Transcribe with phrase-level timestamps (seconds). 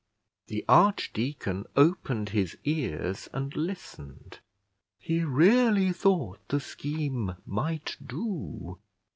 [0.47, 4.39] The archdeacon opened his ears and listened;
[4.97, 8.79] he really thought the scheme might do.